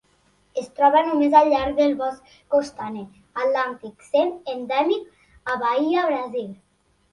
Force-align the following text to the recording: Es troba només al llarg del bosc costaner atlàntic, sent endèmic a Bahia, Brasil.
Es 0.59 0.69
troba 0.77 1.01
només 1.09 1.35
al 1.39 1.49
llarg 1.51 1.75
del 1.79 1.93
bosc 1.99 2.31
costaner 2.55 3.05
atlàntic, 3.45 4.09
sent 4.09 4.35
endèmic 4.57 5.55
a 5.57 5.61
Bahia, 5.67 6.11
Brasil. 6.11 6.53